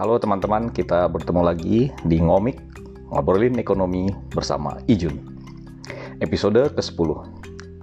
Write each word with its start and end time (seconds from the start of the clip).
Halo 0.00 0.16
teman-teman, 0.16 0.72
kita 0.72 1.12
bertemu 1.12 1.44
lagi 1.44 1.92
di 2.08 2.24
Ngomik, 2.24 2.56
ngobrolin 3.12 3.60
ekonomi 3.60 4.08
bersama 4.32 4.80
Ijun. 4.88 5.12
Episode 6.24 6.72
ke-10. 6.72 7.20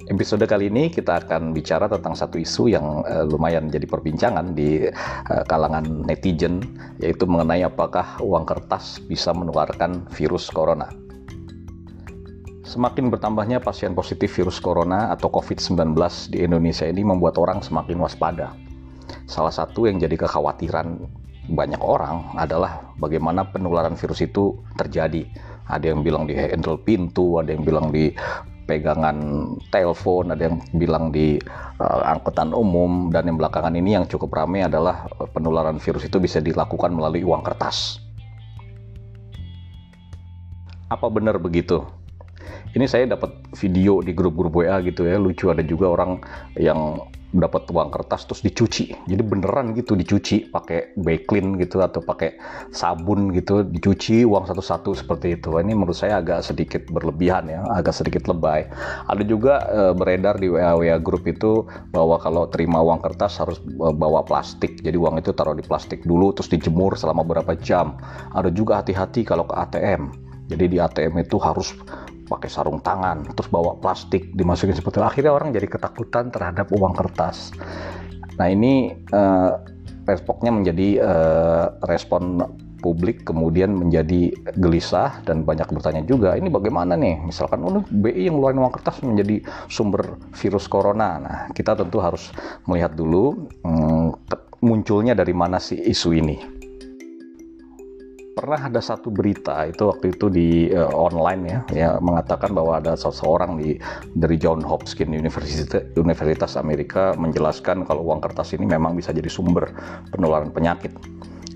Episode 0.09 0.49
kali 0.49 0.73
ini 0.73 0.89
kita 0.89 1.21
akan 1.21 1.53
bicara 1.53 1.85
tentang 1.85 2.17
satu 2.17 2.41
isu 2.41 2.73
yang 2.73 3.05
uh, 3.05 3.21
lumayan 3.21 3.69
jadi 3.69 3.85
perbincangan 3.85 4.57
di 4.57 4.89
uh, 4.89 5.45
kalangan 5.45 6.09
netizen, 6.09 6.65
yaitu 6.97 7.29
mengenai 7.29 7.61
apakah 7.61 8.17
uang 8.25 8.49
kertas 8.49 8.97
bisa 9.05 9.29
menularkan 9.29 10.09
virus 10.09 10.49
corona. 10.49 10.89
Semakin 12.65 13.13
bertambahnya 13.13 13.61
pasien 13.61 13.93
positif 13.93 14.33
virus 14.33 14.57
corona 14.57 15.13
atau 15.13 15.29
COVID-19 15.29 15.93
di 16.33 16.41
Indonesia 16.41 16.89
ini 16.89 17.05
membuat 17.05 17.37
orang 17.37 17.61
semakin 17.61 18.01
waspada. 18.01 18.57
Salah 19.29 19.53
satu 19.53 19.85
yang 19.85 20.01
jadi 20.01 20.17
kekhawatiran 20.17 21.26
banyak 21.47 21.79
orang 21.79 22.35
adalah 22.35 22.91
bagaimana 22.99 23.47
penularan 23.47 23.95
virus 23.95 24.23
itu 24.23 24.59
terjadi. 24.75 25.23
Ada 25.67 25.91
yang 25.95 26.03
bilang 26.03 26.27
di 26.27 26.35
handle 26.35 26.79
pintu, 26.79 27.39
ada 27.39 27.51
yang 27.51 27.63
bilang 27.63 27.91
di 27.91 28.11
pegangan 28.67 29.17
telepon, 29.71 30.35
ada 30.35 30.51
yang 30.51 30.59
bilang 30.75 31.11
di 31.11 31.39
uh, 31.79 32.03
angkutan 32.03 32.51
umum, 32.51 33.07
dan 33.11 33.31
yang 33.31 33.39
belakangan 33.39 33.75
ini 33.75 33.95
yang 33.95 34.05
cukup 34.07 34.35
ramai 34.35 34.67
adalah 34.67 35.07
penularan 35.31 35.79
virus 35.79 36.07
itu 36.07 36.19
bisa 36.19 36.43
dilakukan 36.43 36.91
melalui 36.91 37.23
uang 37.23 37.43
kertas. 37.43 38.03
Apa 40.87 41.07
benar 41.11 41.39
begitu? 41.39 41.83
Ini 42.75 42.85
saya 42.87 43.07
dapat 43.07 43.31
video 43.55 44.03
di 44.03 44.11
grup-grup 44.11 44.63
WA 44.63 44.79
gitu 44.83 45.07
ya, 45.07 45.15
lucu 45.15 45.47
ada 45.47 45.63
juga 45.63 45.87
orang 45.91 46.19
yang 46.59 47.07
dapat 47.35 47.67
uang 47.67 47.91
kertas 47.91 48.23
terus 48.23 48.39
dicuci. 48.39 48.95
Jadi 49.03 49.21
beneran 49.23 49.75
gitu 49.75 49.99
dicuci 49.99 50.47
pakai 50.47 50.95
backlin 50.95 51.59
gitu 51.59 51.83
atau 51.83 51.99
pakai 51.99 52.39
sabun 52.71 53.35
gitu 53.35 53.67
dicuci 53.67 54.23
uang 54.23 54.47
satu-satu 54.47 54.95
seperti 54.95 55.35
itu. 55.35 55.51
Ini 55.59 55.75
menurut 55.75 55.97
saya 55.97 56.23
agak 56.23 56.47
sedikit 56.47 56.87
berlebihan 56.87 57.51
ya 57.51 57.67
agak 57.67 57.99
sedikit 57.99 58.31
lebay. 58.31 58.71
Ada 59.11 59.23
juga 59.27 59.59
e, 59.67 59.81
beredar 59.91 60.39
di 60.39 60.47
WA 60.47 60.79
WA 60.79 60.95
grup 61.03 61.27
itu 61.27 61.67
bahwa 61.91 62.15
kalau 62.23 62.47
terima 62.47 62.79
uang 62.79 63.03
kertas 63.03 63.43
harus 63.43 63.59
e, 63.59 63.87
bawa 63.91 64.23
plastik. 64.23 64.79
Jadi 64.79 64.95
uang 64.95 65.19
itu 65.19 65.35
taruh 65.35 65.57
di 65.57 65.65
plastik 65.67 66.07
dulu 66.07 66.31
terus 66.31 66.47
dijemur 66.47 66.95
selama 66.95 67.27
beberapa 67.27 67.59
jam. 67.59 67.99
Ada 68.31 68.55
juga 68.55 68.79
hati-hati 68.79 69.27
kalau 69.27 69.43
ke 69.43 69.55
ATM 69.55 70.27
jadi 70.47 70.65
di 70.71 70.77
ATM 70.79 71.27
itu 71.27 71.35
harus 71.43 71.75
pakai 72.27 72.51
sarung 72.51 72.83
tangan 72.83 73.23
terus 73.33 73.47
bawa 73.47 73.79
plastik 73.79 74.35
dimasukin 74.35 74.75
seperti 74.75 74.99
itu. 74.99 75.07
Akhirnya 75.07 75.33
orang 75.33 75.55
jadi 75.55 75.67
ketakutan 75.67 76.29
terhadap 76.29 76.69
uang 76.75 76.93
kertas. 76.93 77.55
Nah 78.37 78.47
ini 78.51 78.93
uh, 79.15 79.57
responsnya 80.05 80.51
menjadi 80.53 80.87
uh, 81.01 81.65
respon 81.87 82.43
publik 82.77 83.25
kemudian 83.25 83.73
menjadi 83.73 84.29
gelisah 84.61 85.25
dan 85.25 85.41
banyak 85.41 85.65
bertanya 85.73 86.05
juga 86.05 86.37
ini 86.37 86.47
bagaimana 86.47 86.93
nih? 86.93 87.25
Misalkan 87.25 87.65
oh, 87.65 87.81
BI 87.89 88.29
yang 88.29 88.37
ngeluarin 88.37 88.61
uang 88.61 88.73
kertas 88.77 89.01
menjadi 89.01 89.41
sumber 89.67 90.21
virus 90.37 90.69
corona. 90.69 91.17
Nah 91.17 91.37
kita 91.57 91.73
tentu 91.73 91.97
harus 91.97 92.29
melihat 92.69 92.93
dulu 92.93 93.49
hmm, 93.65 94.13
munculnya 94.61 95.17
dari 95.17 95.33
mana 95.33 95.57
sih 95.57 95.77
isu 95.77 96.09
ini 96.13 96.56
pernah 98.37 98.69
ada 98.69 98.77
satu 98.77 99.09
berita 99.09 99.65
itu 99.65 99.89
waktu 99.89 100.13
itu 100.13 100.29
di 100.29 100.69
uh, 100.69 100.93
online 100.93 101.41
ya 101.49 101.59
ya 101.73 101.89
mengatakan 101.97 102.53
bahwa 102.53 102.77
ada 102.77 102.93
seseorang 102.93 103.57
di 103.57 103.81
dari 104.13 104.37
John 104.37 104.61
Hopkins 104.61 105.09
University 105.09 105.65
Universitas 105.97 106.53
Amerika 106.53 107.17
menjelaskan 107.17 107.89
kalau 107.89 108.05
uang 108.05 108.21
kertas 108.21 108.53
ini 108.53 108.69
memang 108.69 108.93
bisa 108.93 109.09
jadi 109.09 109.27
sumber 109.27 109.73
penularan 110.13 110.53
penyakit. 110.53 110.93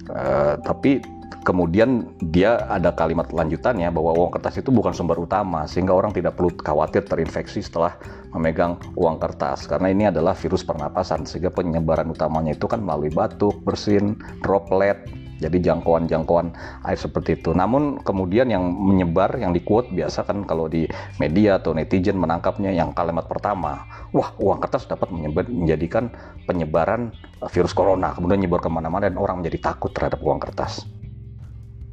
Uh, 0.09 0.57
tapi 0.65 0.99
kemudian 1.41 2.05
dia 2.29 2.61
ada 2.69 2.93
kalimat 2.93 3.29
lanjutannya 3.33 3.89
bahwa 3.89 4.13
uang 4.13 4.31
kertas 4.37 4.61
itu 4.61 4.69
bukan 4.69 4.93
sumber 4.93 5.17
utama 5.17 5.65
sehingga 5.65 5.93
orang 5.93 6.13
tidak 6.13 6.37
perlu 6.37 6.53
khawatir 6.53 7.01
terinfeksi 7.05 7.65
setelah 7.65 7.97
memegang 8.33 8.77
uang 8.93 9.17
kertas 9.17 9.65
karena 9.65 9.89
ini 9.89 10.03
adalah 10.09 10.37
virus 10.37 10.61
pernapasan 10.61 11.25
sehingga 11.25 11.49
penyebaran 11.49 12.09
utamanya 12.13 12.53
itu 12.53 12.69
kan 12.69 12.81
melalui 12.81 13.09
batuk, 13.09 13.57
bersin, 13.65 14.17
droplet, 14.45 15.01
jadi 15.41 15.73
jangkauan-jangkauan 15.73 16.53
air 16.85 16.99
seperti 17.01 17.41
itu. 17.41 17.57
Namun 17.57 18.05
kemudian 18.05 18.45
yang 18.53 18.61
menyebar, 18.61 19.41
yang 19.41 19.51
di 19.51 19.65
quote 19.65 19.89
biasa 19.89 20.29
kan 20.29 20.45
kalau 20.45 20.69
di 20.69 20.85
media 21.17 21.57
atau 21.57 21.73
netizen 21.73 22.21
menangkapnya 22.21 22.69
yang 22.69 22.93
kalimat 22.93 23.25
pertama, 23.25 23.89
wah 24.13 24.37
uang 24.37 24.61
kertas 24.61 24.85
dapat 24.85 25.09
menyebar, 25.09 25.49
menjadikan 25.49 26.13
penyebaran 26.45 27.09
virus 27.49 27.73
corona, 27.73 28.13
kemudian 28.13 28.37
nyebar 28.37 28.61
ke 28.61 28.69
mana-mana 28.69 29.09
dan 29.09 29.17
orang 29.17 29.41
menjadi 29.41 29.73
takut 29.73 29.89
terhadap 29.89 30.21
uang 30.21 30.37
kertas. 30.37 30.85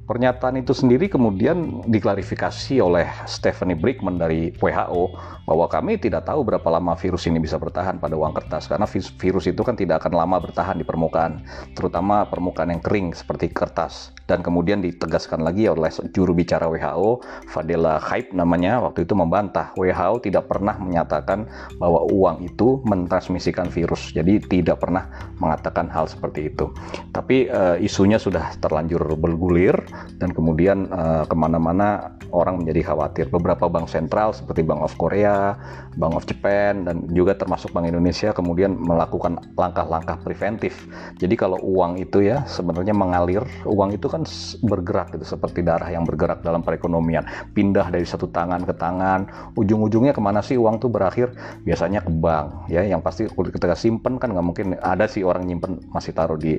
Pernyataan 0.09 0.57
itu 0.57 0.73
sendiri 0.73 1.05
kemudian 1.05 1.85
diklarifikasi 1.85 2.81
oleh 2.81 3.05
Stephanie 3.29 3.77
Brickman 3.77 4.17
dari 4.17 4.49
WHO 4.57 5.13
bahwa 5.45 5.69
kami 5.69 6.01
tidak 6.01 6.25
tahu 6.25 6.49
berapa 6.49 6.65
lama 6.73 6.97
virus 6.97 7.29
ini 7.29 7.37
bisa 7.37 7.61
bertahan 7.61 8.01
pada 8.01 8.17
uang 8.17 8.33
kertas 8.33 8.73
karena 8.73 8.89
virus 8.89 9.45
itu 9.45 9.61
kan 9.61 9.77
tidak 9.77 10.01
akan 10.01 10.17
lama 10.17 10.41
bertahan 10.41 10.81
di 10.81 10.85
permukaan, 10.89 11.45
terutama 11.77 12.25
permukaan 12.25 12.73
yang 12.73 12.81
kering 12.81 13.13
seperti 13.13 13.53
kertas. 13.53 14.17
Dan 14.29 14.45
kemudian 14.45 14.85
ditegaskan 14.85 15.41
lagi 15.41 15.69
oleh 15.73 15.89
juru 16.13 16.37
bicara 16.37 16.69
WHO 16.69 17.25
Fadela 17.49 17.97
Khaib 17.97 18.37
namanya 18.37 18.81
waktu 18.85 19.09
itu 19.09 19.17
membantah. 19.17 19.73
WHO 19.77 20.21
tidak 20.25 20.53
pernah 20.53 20.77
menyatakan 20.77 21.49
bahwa 21.81 22.05
uang 22.13 22.45
itu 22.45 22.81
mentransmisikan 22.85 23.73
virus 23.73 24.13
jadi 24.13 24.41
tidak 24.41 24.85
pernah 24.85 25.09
mengatakan 25.41 25.89
hal 25.89 26.09
seperti 26.09 26.53
itu. 26.53 26.69
Tapi 27.13 27.49
uh, 27.49 27.81
isunya 27.81 28.21
sudah 28.21 28.53
terlanjur 28.61 29.01
bergulir 29.17 29.81
dan 30.19 30.35
kemudian 30.35 30.91
uh, 30.91 31.25
ke 31.25 31.35
mana-mana 31.39 32.18
orang 32.33 32.61
menjadi 32.61 32.93
khawatir. 32.93 33.31
Beberapa 33.33 33.69
bank 33.69 33.89
sentral 33.89 34.33
seperti 34.33 34.65
Bank 34.65 34.85
of 34.85 34.95
Korea, 35.01 35.57
Bank 35.97 36.15
of 36.15 36.25
Japan 36.29 36.85
dan 36.85 37.09
juga 37.13 37.35
termasuk 37.35 37.73
Bank 37.73 37.89
Indonesia 37.89 38.31
kemudian 38.33 38.77
melakukan 38.77 39.41
langkah-langkah 39.57 40.21
preventif. 40.23 40.87
Jadi 41.19 41.35
kalau 41.35 41.59
uang 41.61 41.99
itu 41.99 42.25
ya 42.25 42.45
sebenarnya 42.47 42.95
mengalir 42.95 43.43
uang 43.65 43.97
itu 43.97 44.07
kan 44.07 44.25
bergerak 44.65 45.15
gitu 45.17 45.37
seperti 45.37 45.65
darah 45.65 45.89
yang 45.91 46.07
bergerak 46.07 46.45
dalam 46.45 46.63
perekonomian. 46.63 47.25
Pindah 47.53 47.91
dari 47.91 48.05
satu 48.05 48.31
tangan 48.31 48.65
ke 48.65 48.75
tangan 48.77 49.53
ujung-ujungnya 49.59 50.15
ke 50.15 50.23
mana 50.23 50.41
sih 50.45 50.57
uang 50.57 50.79
tuh 50.79 50.91
berakhir? 50.93 51.35
Biasanya 51.65 52.05
ke 52.05 52.11
bank 52.13 52.71
ya. 52.71 52.85
Yang 52.85 53.01
pasti 53.05 53.23
ketika 53.29 53.75
simpen 53.75 54.17
kan 54.17 54.33
nggak 54.33 54.47
mungkin 54.47 54.67
ada 54.81 55.09
sih 55.11 55.27
orang 55.27 55.49
nyimpen 55.49 55.83
masih 55.91 56.15
taruh 56.15 56.39
di 56.39 56.57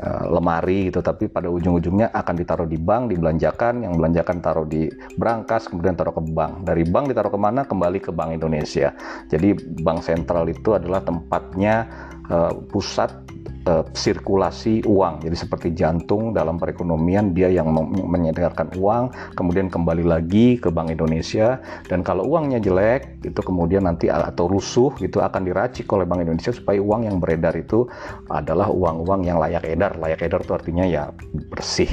uh, 0.00 0.24
lemari 0.30 0.88
gitu. 0.92 1.02
Tapi 1.02 1.28
pada 1.28 1.50
ujung-ujungnya 1.50 2.14
akan 2.14 2.34
ditaruh 2.38 2.68
di 2.68 2.78
bank 2.78 3.12
dibelanjakan. 3.12 3.82
Yang 3.82 3.94
belanjakan 3.98 4.36
taruh 4.40 4.66
di 4.66 4.88
brankas 5.14 5.70
kemudian 5.70 5.94
taruh 5.94 6.14
ke 6.14 6.22
bank 6.34 6.66
dari 6.66 6.82
bank 6.82 7.14
ditaruh 7.14 7.30
ke 7.30 7.38
mana 7.38 7.62
kembali 7.62 8.02
ke 8.02 8.10
Bank 8.10 8.34
Indonesia 8.34 8.90
jadi 9.30 9.54
bank 9.80 10.02
sentral 10.02 10.50
itu 10.50 10.74
adalah 10.74 11.02
tempatnya 11.06 11.86
uh, 12.26 12.52
pusat 12.66 13.26
uh, 13.66 13.84
sirkulasi 13.92 14.86
uang. 14.86 15.26
Jadi 15.26 15.36
seperti 15.36 15.68
jantung 15.74 16.32
dalam 16.32 16.56
perekonomian 16.56 17.34
dia 17.34 17.50
yang 17.50 17.68
menyedarkan 18.06 18.72
uang, 18.78 19.12
kemudian 19.34 19.68
kembali 19.68 20.06
lagi 20.06 20.56
ke 20.56 20.70
Bank 20.70 20.94
Indonesia 20.94 21.58
dan 21.90 22.06
kalau 22.06 22.24
uangnya 22.24 22.62
jelek 22.62 23.26
itu 23.26 23.40
kemudian 23.42 23.84
nanti 23.84 24.08
atau 24.08 24.46
rusuh 24.46 24.94
itu 25.02 25.18
akan 25.18 25.42
diracik 25.44 25.90
oleh 25.92 26.06
Bank 26.06 26.24
Indonesia 26.24 26.54
supaya 26.54 26.78
uang 26.78 27.10
yang 27.10 27.16
beredar 27.18 27.52
itu 27.58 27.84
adalah 28.30 28.70
uang-uang 28.70 29.26
yang 29.26 29.42
layak 29.42 29.66
edar. 29.66 29.98
Layak 29.98 30.22
edar 30.22 30.40
itu 30.40 30.52
artinya 30.54 30.84
ya 30.86 31.10
bersih. 31.52 31.90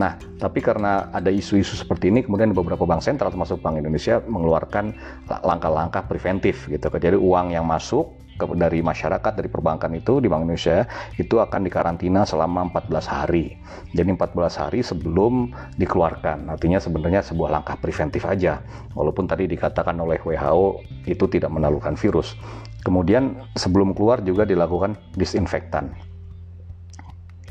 Nah, 0.00 0.16
tapi 0.40 0.64
karena 0.64 1.12
ada 1.12 1.28
isu-isu 1.28 1.76
seperti 1.76 2.08
ini, 2.08 2.24
kemudian 2.24 2.56
beberapa 2.56 2.88
bank 2.88 3.04
sentral 3.04 3.28
termasuk 3.28 3.60
Bank 3.60 3.76
Indonesia 3.76 4.24
mengeluarkan 4.24 4.96
langkah-langkah 5.28 6.08
preventif 6.08 6.64
gitu. 6.72 6.88
Jadi 6.88 7.20
uang 7.20 7.52
yang 7.52 7.68
masuk 7.68 8.16
dari 8.56 8.80
masyarakat 8.80 9.36
dari 9.36 9.52
perbankan 9.52 9.92
itu 9.92 10.24
di 10.24 10.32
Bank 10.32 10.48
Indonesia 10.48 10.88
itu 11.20 11.36
akan 11.36 11.68
dikarantina 11.68 12.24
selama 12.24 12.72
14 12.72 13.04
hari. 13.04 13.60
Jadi 13.92 14.16
14 14.16 14.56
hari 14.56 14.80
sebelum 14.80 15.52
dikeluarkan. 15.76 16.48
Artinya 16.48 16.80
sebenarnya 16.80 17.20
sebuah 17.20 17.60
langkah 17.60 17.76
preventif 17.76 18.24
aja. 18.24 18.64
Walaupun 18.96 19.28
tadi 19.28 19.44
dikatakan 19.44 20.00
oleh 20.00 20.16
WHO 20.24 20.80
itu 21.04 21.28
tidak 21.28 21.52
menalukan 21.52 21.92
virus. 21.92 22.32
Kemudian 22.80 23.36
sebelum 23.60 23.92
keluar 23.92 24.24
juga 24.24 24.48
dilakukan 24.48 24.96
disinfektan 25.12 25.92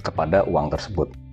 kepada 0.02 0.42
uang 0.50 0.74
tersebut. 0.74 1.29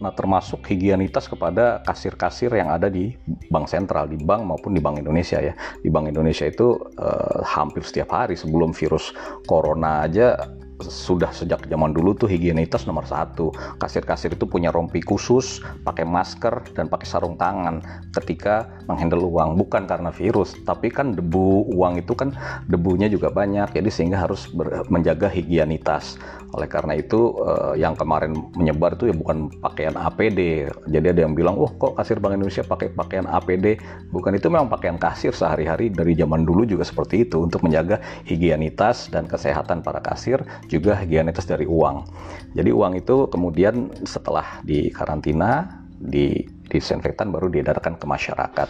Nah, 0.00 0.16
termasuk 0.16 0.64
higienitas 0.64 1.28
kepada 1.28 1.84
kasir-kasir 1.84 2.48
yang 2.56 2.72
ada 2.72 2.88
di 2.88 3.12
bank 3.52 3.68
sentral, 3.68 4.08
di 4.08 4.16
bank 4.16 4.48
maupun 4.48 4.72
di 4.72 4.80
Bank 4.80 4.96
Indonesia 4.96 5.36
ya. 5.44 5.52
Di 5.84 5.92
Bank 5.92 6.08
Indonesia 6.08 6.48
itu 6.48 6.80
eh, 6.96 7.40
hampir 7.44 7.84
setiap 7.84 8.16
hari 8.16 8.32
sebelum 8.32 8.72
virus 8.72 9.12
corona 9.44 10.08
aja 10.08 10.40
sudah 10.84 11.30
sejak 11.30 11.68
zaman 11.68 11.92
dulu 11.92 12.16
tuh 12.16 12.28
higienitas 12.30 12.88
nomor 12.88 13.04
satu. 13.04 13.52
Kasir-kasir 13.76 14.32
itu 14.34 14.48
punya 14.48 14.72
rompi 14.72 15.04
khusus, 15.04 15.60
pakai 15.84 16.08
masker 16.08 16.72
dan 16.72 16.88
pakai 16.88 17.06
sarung 17.06 17.36
tangan 17.36 17.84
ketika 18.16 18.68
menghandle 18.88 19.24
uang. 19.28 19.60
Bukan 19.60 19.84
karena 19.84 20.08
virus, 20.10 20.56
tapi 20.64 20.88
kan 20.88 21.12
debu 21.12 21.70
uang 21.76 22.00
itu 22.00 22.12
kan 22.16 22.32
debunya 22.66 23.06
juga 23.12 23.28
banyak, 23.28 23.76
jadi 23.76 23.88
sehingga 23.92 24.24
harus 24.24 24.48
menjaga 24.88 25.28
higienitas. 25.28 26.16
Oleh 26.50 26.66
karena 26.66 26.98
itu 26.98 27.38
eh, 27.46 27.78
yang 27.78 27.94
kemarin 27.94 28.34
menyebar 28.58 28.98
itu 28.98 29.10
ya 29.10 29.14
bukan 29.14 29.50
pakaian 29.62 29.94
APD. 29.94 30.66
Jadi 30.90 31.06
ada 31.06 31.20
yang 31.22 31.34
bilang, 31.38 31.54
"Oh, 31.54 31.70
kok 31.70 31.94
kasir 31.94 32.18
Bank 32.18 32.34
Indonesia 32.34 32.66
pakai 32.66 32.90
pakaian 32.90 33.26
APD?" 33.30 33.78
Bukan 34.10 34.34
itu 34.34 34.50
memang 34.50 34.66
pakaian 34.66 34.98
kasir 34.98 35.30
sehari-hari 35.30 35.94
dari 35.94 36.18
zaman 36.18 36.42
dulu 36.42 36.66
juga 36.66 36.82
seperti 36.82 37.22
itu 37.28 37.38
untuk 37.46 37.62
menjaga 37.62 38.02
higienitas 38.26 39.06
dan 39.14 39.30
kesehatan 39.30 39.86
para 39.86 40.02
kasir, 40.02 40.42
juga 40.70 40.94
higienitas 40.94 41.44
dari 41.44 41.66
uang. 41.66 42.06
Jadi 42.54 42.70
uang 42.70 42.94
itu 42.94 43.26
kemudian 43.26 43.90
setelah 44.06 44.62
di 44.62 44.86
karantina, 44.94 45.82
di 45.98 46.46
disinfektan 46.70 47.34
baru 47.34 47.50
diedarkan 47.50 47.98
ke 47.98 48.06
masyarakat. 48.06 48.68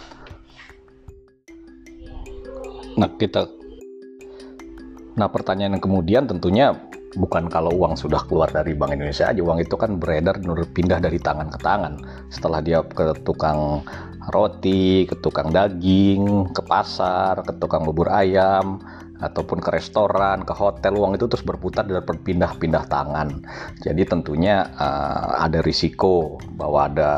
Nah, 2.97 3.09
kita 3.15 3.61
Nah, 5.11 5.27
pertanyaan 5.27 5.75
yang 5.75 5.83
kemudian 5.83 6.23
tentunya 6.23 6.71
bukan 7.19 7.51
kalau 7.51 7.75
uang 7.75 7.99
sudah 7.99 8.23
keluar 8.23 8.47
dari 8.47 8.71
Bank 8.71 8.95
Indonesia 8.95 9.27
aja, 9.27 9.43
uang 9.43 9.59
itu 9.59 9.75
kan 9.75 9.99
beredar 9.99 10.39
pindah 10.71 11.03
dari 11.03 11.19
tangan 11.19 11.51
ke 11.51 11.59
tangan. 11.59 11.99
Setelah 12.31 12.63
dia 12.63 12.79
ke 12.79 13.11
tukang 13.27 13.83
roti, 14.31 15.03
ke 15.03 15.19
tukang 15.19 15.51
daging, 15.51 16.55
ke 16.55 16.61
pasar, 16.63 17.43
ke 17.43 17.51
tukang 17.59 17.83
bubur 17.83 18.07
ayam, 18.07 18.79
ataupun 19.21 19.61
ke 19.61 19.69
restoran, 19.69 20.41
ke 20.41 20.53
hotel, 20.57 20.97
uang 20.97 21.15
itu 21.15 21.29
terus 21.29 21.45
berputar 21.45 21.85
dan 21.85 22.01
berpindah-pindah 22.01 22.83
tangan. 22.89 23.45
Jadi 23.79 24.01
tentunya 24.09 24.65
uh, 24.75 25.45
ada 25.45 25.61
risiko 25.61 26.41
bahwa 26.57 26.89
ada 26.89 27.11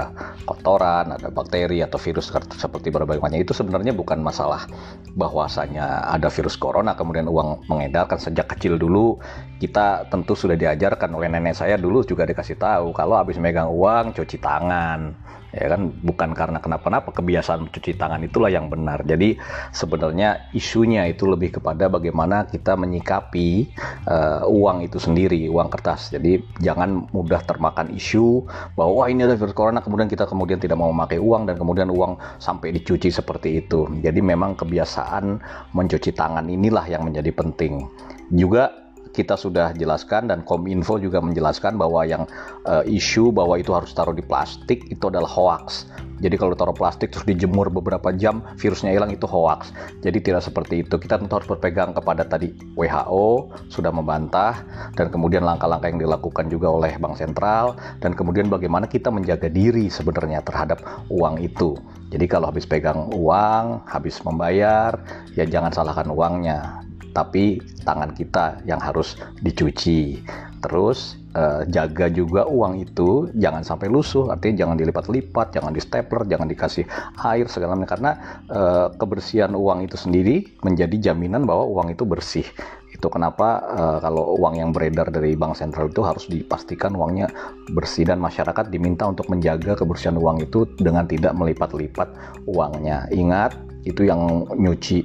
kotoran, 0.44 1.16
ada 1.16 1.32
bakteri 1.32 1.80
atau 1.80 1.96
virus 1.96 2.30
seperti 2.60 2.92
berbagai 2.92 3.24
macam. 3.24 3.40
Itu 3.40 3.56
sebenarnya 3.56 3.96
bukan 3.96 4.20
masalah 4.20 4.68
bahwasanya 5.16 6.12
ada 6.12 6.28
virus 6.28 6.60
corona 6.60 6.98
kemudian 6.98 7.30
uang 7.30 7.70
mengedarkan 7.70 8.18
sejak 8.18 8.50
kecil 8.58 8.76
dulu 8.76 9.22
kita 9.62 10.10
tentu 10.10 10.34
sudah 10.34 10.58
diajarkan 10.58 11.14
oleh 11.14 11.30
nenek 11.30 11.54
saya 11.54 11.78
dulu 11.78 12.02
juga 12.02 12.26
dikasih 12.26 12.58
tahu 12.58 12.92
kalau 12.92 13.16
habis 13.16 13.38
megang 13.38 13.70
uang 13.70 14.18
cuci 14.18 14.42
tangan 14.42 15.14
ya 15.54 15.72
kan? 15.72 15.94
Bukan 15.94 16.34
karena 16.34 16.60
kenapa-napa 16.60 17.14
kebiasaan 17.14 17.70
mencuci 17.70 17.96
tangan 17.96 18.26
itulah 18.26 18.50
yang 18.50 18.68
benar. 18.68 19.06
Jadi 19.06 19.38
sebenarnya 19.72 20.52
isunya 20.52 21.06
itu 21.08 21.30
lebih 21.30 21.62
kepada 21.62 21.88
bagaimana 21.88 22.50
kita 22.50 22.74
menyikapi 22.76 23.72
uh, 24.10 24.44
uang 24.50 24.84
itu 24.84 24.98
sendiri 24.98 25.48
uang 25.48 25.70
kertas. 25.70 26.12
Jadi 26.12 26.42
jangan 26.60 27.08
mudah 27.14 27.46
termakan 27.46 27.94
isu 27.94 28.44
bahwa 28.76 29.06
wah 29.06 29.08
ini 29.08 29.24
ada 29.24 29.38
virus 29.38 29.56
corona 29.56 29.80
kemudian 29.80 30.10
kita 30.10 30.28
kemudian 30.28 30.60
tidak 30.60 30.76
mau 30.76 30.90
memakai 30.90 31.22
uang 31.22 31.48
dan 31.48 31.56
kemudian 31.56 31.88
uang 31.94 32.20
sampai 32.42 32.74
dicuci 32.74 33.14
seperti 33.14 33.64
itu. 33.64 33.88
Jadi 34.02 34.20
memang 34.20 34.58
kebiasaan 34.58 35.40
mencuci 35.72 36.12
tangan 36.12 36.50
inilah 36.50 36.90
yang 36.90 37.06
menjadi 37.06 37.30
penting. 37.32 37.86
Juga 38.34 38.83
kita 39.14 39.38
sudah 39.38 39.72
jelaskan 39.78 40.28
dan 40.28 40.42
Kominfo 40.42 40.98
juga 40.98 41.22
menjelaskan 41.22 41.78
bahwa 41.78 42.02
yang 42.04 42.26
uh, 42.66 42.82
isu 42.84 43.30
bahwa 43.30 43.62
itu 43.62 43.72
harus 43.72 43.94
taruh 43.94 44.18
di 44.18 44.26
plastik 44.26 44.90
itu 44.90 45.06
adalah 45.08 45.30
hoax. 45.30 45.86
Jadi 46.24 46.40
kalau 46.40 46.56
taruh 46.56 46.72
plastik 46.72 47.12
terus 47.12 47.28
dijemur 47.28 47.68
beberapa 47.68 48.16
jam 48.16 48.40
virusnya 48.56 48.96
hilang 48.96 49.12
itu 49.12 49.28
hoax. 49.28 49.76
Jadi 50.00 50.24
tidak 50.24 50.48
seperti 50.48 50.88
itu. 50.88 50.96
Kita 50.96 51.20
tentu 51.20 51.36
harus 51.36 51.52
berpegang 51.52 51.92
kepada 51.92 52.24
tadi 52.24 52.56
WHO 52.80 53.52
sudah 53.68 53.92
membantah 53.92 54.64
dan 54.96 55.12
kemudian 55.12 55.44
langkah-langkah 55.44 55.92
yang 55.92 56.00
dilakukan 56.00 56.48
juga 56.48 56.72
oleh 56.72 56.96
Bank 56.96 57.20
Sentral 57.20 57.76
dan 58.00 58.16
kemudian 58.16 58.48
bagaimana 58.48 58.88
kita 58.88 59.12
menjaga 59.12 59.52
diri 59.52 59.92
sebenarnya 59.92 60.40
terhadap 60.48 60.80
uang 61.12 61.44
itu. 61.44 61.76
Jadi 62.08 62.26
kalau 62.30 62.54
habis 62.54 62.64
pegang 62.64 63.12
uang, 63.12 63.84
habis 63.84 64.24
membayar, 64.24 64.96
ya 65.36 65.44
jangan 65.44 65.76
salahkan 65.76 66.08
uangnya 66.08 66.88
tapi 67.14 67.62
tangan 67.86 68.12
kita 68.18 68.66
yang 68.66 68.82
harus 68.82 69.16
dicuci. 69.40 70.20
Terus 70.60 71.16
eh, 71.38 71.64
jaga 71.70 72.10
juga 72.10 72.50
uang 72.50 72.82
itu 72.82 73.30
jangan 73.38 73.62
sampai 73.62 73.88
lusuh, 73.88 74.34
artinya 74.34 74.66
jangan 74.66 74.76
dilipat-lipat, 74.82 75.48
jangan 75.54 75.72
di 75.72 75.82
stapler, 75.84 76.26
jangan 76.26 76.48
dikasih 76.50 76.86
air 77.22 77.46
segala 77.48 77.78
macam 77.78 77.90
karena 77.94 78.12
eh, 78.50 78.88
kebersihan 78.98 79.54
uang 79.54 79.86
itu 79.86 79.96
sendiri 79.96 80.58
menjadi 80.66 81.14
jaminan 81.14 81.46
bahwa 81.46 81.70
uang 81.70 81.94
itu 81.94 82.04
bersih. 82.04 82.48
Itu 82.94 83.10
kenapa 83.10 83.60
uh, 83.74 83.98
kalau 84.00 84.38
uang 84.38 84.64
yang 84.64 84.70
beredar 84.70 85.10
dari 85.10 85.34
bank 85.34 85.58
sentral 85.58 85.90
itu 85.90 86.06
harus 86.06 86.30
dipastikan 86.30 86.94
uangnya 86.94 87.28
bersih 87.74 88.06
dan 88.06 88.22
masyarakat 88.22 88.70
diminta 88.70 89.10
untuk 89.10 89.28
menjaga 89.34 89.74
kebersihan 89.76 90.16
uang 90.16 90.46
itu 90.46 90.70
dengan 90.78 91.10
tidak 91.10 91.34
melipat-lipat 91.34 92.14
uangnya. 92.46 93.10
Ingat 93.10 93.58
itu 93.84 94.08
yang 94.08 94.48
nyuci 94.56 95.04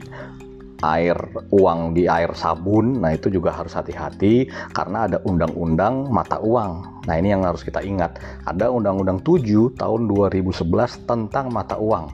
air 0.83 1.17
uang 1.51 1.99
di 1.99 2.07
air 2.07 2.31
sabun 2.39 3.03
nah 3.03 3.11
itu 3.11 3.29
juga 3.29 3.51
harus 3.51 3.75
hati-hati 3.75 4.47
karena 4.75 5.11
ada 5.11 5.19
undang-undang 5.27 6.07
mata 6.11 6.39
uang. 6.39 7.03
Nah 7.07 7.15
ini 7.17 7.35
yang 7.35 7.43
harus 7.43 7.67
kita 7.67 7.83
ingat. 7.83 8.21
Ada 8.47 8.71
undang-undang 8.71 9.19
7 9.25 9.75
tahun 9.75 10.01
2011 10.07 11.09
tentang 11.09 11.51
mata 11.51 11.81
uang. 11.81 12.11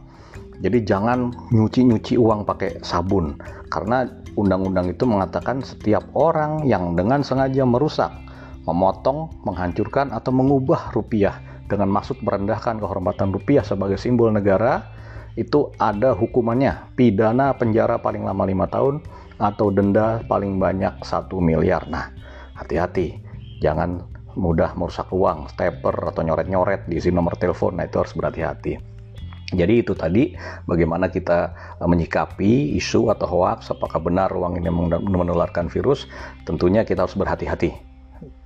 Jadi 0.63 0.87
jangan 0.87 1.35
nyuci-nyuci 1.51 2.15
uang 2.17 2.47
pakai 2.47 2.79
sabun 2.81 3.35
karena 3.69 4.07
undang-undang 4.39 4.87
itu 4.89 5.03
mengatakan 5.05 5.61
setiap 5.61 6.07
orang 6.15 6.63
yang 6.65 6.95
dengan 6.95 7.27
sengaja 7.27 7.67
merusak 7.67 8.15
memotong, 8.65 9.29
menghancurkan 9.45 10.15
atau 10.15 10.33
mengubah 10.33 10.95
rupiah 10.97 11.37
dengan 11.69 11.91
maksud 11.93 12.21
merendahkan 12.21 12.81
kehormatan 12.81 13.33
rupiah 13.33 13.65
sebagai 13.65 13.97
simbol 14.01 14.33
negara 14.33 14.94
itu 15.35 15.75
ada 15.79 16.15
hukumannya. 16.15 16.95
Pidana 16.95 17.55
penjara 17.55 17.99
paling 17.99 18.23
lama 18.23 18.47
lima 18.47 18.67
tahun 18.71 19.03
atau 19.39 19.71
denda 19.75 20.23
paling 20.31 20.59
banyak 20.59 21.03
satu 21.03 21.43
miliar. 21.43 21.87
Nah 21.91 22.11
hati-hati. 22.55 23.19
Jangan 23.63 24.03
mudah 24.35 24.75
merusak 24.75 25.11
uang 25.15 25.51
stepper 25.55 25.95
atau 25.95 26.23
nyoret-nyoret 26.27 26.87
di 26.91 26.99
sini 26.99 27.19
nomor 27.19 27.39
telepon. 27.39 27.79
Nah 27.79 27.87
itu 27.87 27.99
harus 28.03 28.15
berhati-hati. 28.15 28.95
Jadi 29.55 29.75
itu 29.87 29.95
tadi 29.95 30.35
bagaimana 30.67 31.11
kita 31.11 31.55
eh, 31.79 31.87
menyikapi 31.87 32.75
isu 32.75 33.15
atau 33.15 33.27
hoax 33.39 33.71
apakah 33.71 34.03
benar 34.03 34.35
uang 34.35 34.59
ini 34.59 34.71
menularkan 35.07 35.71
virus. 35.71 36.11
Tentunya 36.43 36.83
kita 36.83 37.07
harus 37.07 37.15
berhati-hati 37.15 37.94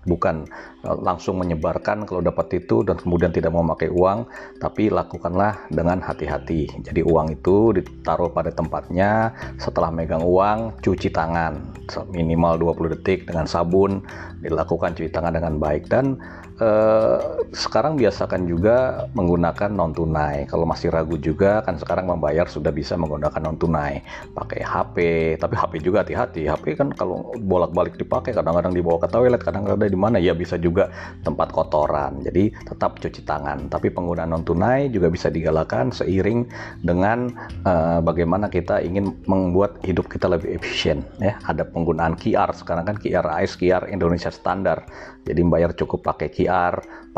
bukan 0.08 0.48
eh, 0.82 0.98
langsung 1.04 1.36
menyebarkan 1.38 2.08
kalau 2.08 2.24
dapat 2.24 2.64
itu 2.64 2.80
dan 2.82 2.96
kemudian 2.96 3.30
tidak 3.30 3.52
mau 3.52 3.62
pakai 3.76 3.92
uang 3.92 4.24
tapi 4.58 4.88
lakukanlah 4.88 5.68
dengan 5.68 6.00
hati-hati. 6.00 6.72
Jadi 6.80 7.04
uang 7.04 7.36
itu 7.36 7.76
ditaruh 7.76 8.32
pada 8.32 8.48
tempatnya 8.48 9.36
setelah 9.60 9.92
megang 9.92 10.24
uang 10.24 10.80
cuci 10.80 11.12
tangan. 11.12 11.60
Minimal 12.08 12.56
20 12.56 12.94
detik 12.98 13.28
dengan 13.28 13.44
sabun 13.44 14.00
dilakukan 14.40 14.96
cuci 14.96 15.12
tangan 15.12 15.36
dengan 15.36 15.60
baik. 15.60 15.86
Dan 15.92 16.16
eh, 16.58 17.18
sekarang 17.54 17.98
biasakan 17.98 18.46
juga 18.46 19.06
menggunakan 19.14 19.70
non 19.70 19.94
tunai. 19.94 20.46
Kalau 20.46 20.66
masih 20.66 20.92
ragu 20.92 21.18
juga 21.18 21.62
kan 21.66 21.78
sekarang 21.78 22.10
membayar 22.10 22.46
sudah 22.46 22.70
bisa 22.74 22.98
menggunakan 22.98 23.40
non 23.42 23.56
tunai, 23.56 24.02
pakai 24.34 24.60
HP. 24.62 24.96
Tapi 25.38 25.54
HP 25.54 25.72
juga 25.82 26.02
hati-hati. 26.02 26.50
HP 26.50 26.78
kan 26.78 26.90
kalau 26.94 27.30
bolak-balik 27.38 27.94
dipakai 27.96 28.34
kadang-kadang 28.34 28.74
dibawa 28.74 28.98
ke 29.02 29.08
toilet, 29.10 29.40
kadang-kadang 29.42 29.90
di 29.90 29.98
mana 29.98 30.16
ya 30.18 30.34
bisa 30.34 30.58
juga 30.58 30.90
tempat 31.22 31.54
kotoran. 31.54 32.22
Jadi 32.26 32.50
tetap 32.66 32.98
cuci 32.98 33.22
tangan. 33.24 33.70
Tapi 33.70 33.90
penggunaan 33.94 34.30
non 34.34 34.44
tunai 34.44 34.90
juga 34.90 35.08
bisa 35.08 35.30
digalakan 35.30 35.94
seiring 35.94 36.48
dengan 36.82 37.30
eh, 37.64 38.00
bagaimana 38.02 38.50
kita 38.50 38.82
ingin 38.82 39.14
membuat 39.30 39.78
hidup 39.84 40.10
kita 40.10 40.26
lebih 40.26 40.58
efisien. 40.58 41.04
Ya, 41.22 41.38
ada 41.46 41.62
penggunaan 41.62 42.18
QR 42.18 42.50
sekarang 42.56 42.88
kan 42.88 42.96
QR 42.98 43.26
AIS, 43.38 43.54
QR 43.54 43.86
Indonesia 43.92 44.32
standar. 44.32 44.84
Jadi 45.28 45.44
membayar 45.44 45.76
cukup 45.76 46.00
pakai 46.08 46.32
QR, 46.32 46.47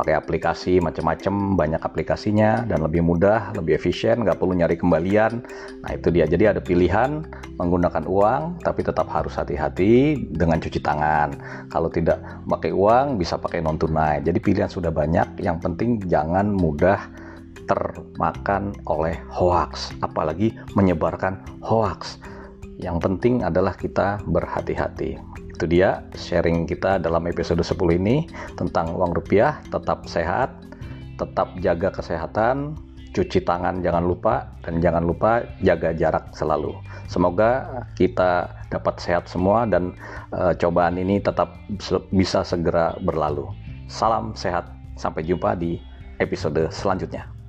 pakai 0.00 0.16
aplikasi 0.16 0.80
macam-macam, 0.80 1.60
banyak 1.60 1.82
aplikasinya 1.82 2.64
dan 2.64 2.80
lebih 2.80 3.04
mudah, 3.04 3.52
lebih 3.52 3.76
efisien, 3.76 4.24
nggak 4.24 4.40
perlu 4.40 4.56
nyari 4.56 4.80
kembalian. 4.80 5.44
Nah 5.84 5.90
itu 5.92 6.08
dia. 6.08 6.24
Jadi 6.24 6.44
ada 6.48 6.60
pilihan 6.64 7.22
menggunakan 7.60 8.08
uang, 8.08 8.64
tapi 8.64 8.80
tetap 8.80 9.12
harus 9.12 9.36
hati-hati 9.36 10.24
dengan 10.32 10.56
cuci 10.56 10.80
tangan. 10.80 11.36
Kalau 11.68 11.92
tidak 11.92 12.20
pakai 12.48 12.72
uang, 12.72 13.20
bisa 13.20 13.36
pakai 13.36 13.60
non 13.60 13.76
tunai. 13.76 14.24
Jadi 14.24 14.40
pilihan 14.40 14.72
sudah 14.72 14.90
banyak. 14.90 15.38
Yang 15.38 15.58
penting 15.68 15.90
jangan 16.08 16.48
mudah 16.50 16.98
termakan 17.68 18.74
oleh 18.90 19.14
hoax, 19.30 19.94
apalagi 20.02 20.56
menyebarkan 20.74 21.38
hoax. 21.62 22.18
Yang 22.80 22.96
penting 23.04 23.44
adalah 23.44 23.76
kita 23.76 24.24
berhati-hati 24.24 25.29
itu 25.60 25.68
dia 25.68 26.00
sharing 26.16 26.64
kita 26.64 26.96
dalam 26.96 27.28
episode 27.28 27.60
10 27.60 27.76
ini 28.00 28.24
tentang 28.56 28.96
uang 28.96 29.12
rupiah 29.12 29.60
tetap 29.68 30.08
sehat 30.08 30.48
tetap 31.20 31.52
jaga 31.60 31.92
kesehatan 31.92 32.80
cuci 33.12 33.44
tangan 33.44 33.84
jangan 33.84 34.08
lupa 34.08 34.56
dan 34.64 34.80
jangan 34.80 35.04
lupa 35.04 35.44
jaga 35.60 35.92
jarak 35.92 36.32
selalu 36.32 36.72
Semoga 37.10 37.82
kita 37.98 38.46
dapat 38.70 39.02
sehat 39.02 39.26
semua 39.26 39.66
dan 39.66 39.98
uh, 40.30 40.54
cobaan 40.54 40.94
ini 40.94 41.18
tetap 41.18 41.58
bisa 42.14 42.46
segera 42.46 42.94
berlalu. 43.02 43.50
Salam 43.90 44.30
sehat, 44.38 44.70
sampai 44.94 45.26
jumpa 45.26 45.58
di 45.58 45.82
episode 46.22 46.70
selanjutnya. 46.70 47.39